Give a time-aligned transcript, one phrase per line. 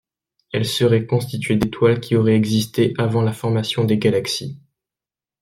[0.51, 4.57] Elle serait constituée d'étoiles qui auraient existé avant la formation des galaxies.